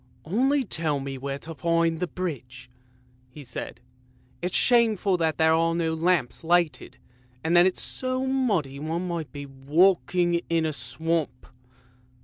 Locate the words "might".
9.07-9.31